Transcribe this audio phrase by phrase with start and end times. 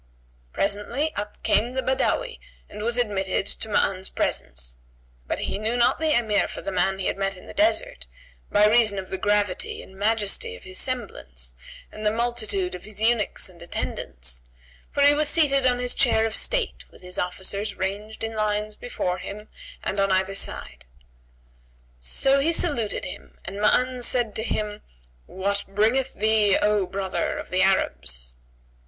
[0.51, 4.75] Presently up came the Badawi and was admitted to Ma'an's presence;
[5.27, 8.07] but knew not the Emir for the man he had met in the desert,
[8.51, 11.53] by reason of the gravity and majesty of his semblance
[11.91, 14.41] and the multitude of his eunuchs and attendants,
[14.89, 18.75] for he was seated on his chair of state with his officers ranged in lines
[18.75, 19.49] before him
[19.83, 20.85] and on either side.
[21.99, 24.81] So he saluted him and Ma'an said to him
[25.27, 28.35] "What bringeth thee, O brother of the Arabs?"